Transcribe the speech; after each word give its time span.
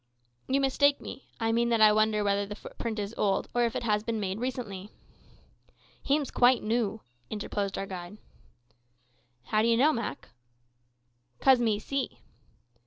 "You 0.47 0.59
mistake 0.59 0.99
me. 0.99 1.27
I 1.39 1.51
mean 1.51 1.69
that 1.69 1.79
I 1.79 1.93
wonder 1.93 2.23
whether 2.23 2.43
the 2.47 2.55
footprint 2.55 2.97
is 2.97 3.13
old, 3.19 3.47
or 3.53 3.65
if 3.65 3.75
it 3.75 3.83
has 3.83 4.01
been 4.01 4.19
made 4.19 4.39
recently." 4.39 4.89
"Him's 6.01 6.31
quite 6.31 6.63
noo," 6.63 7.01
interposed 7.29 7.77
our 7.77 7.85
guide. 7.85 8.17
"How 9.43 9.61
d'ye 9.61 9.75
know, 9.75 9.93
Mak?" 9.93 10.29
"'Cause 11.39 11.59
me 11.59 11.77
see." 11.77 12.17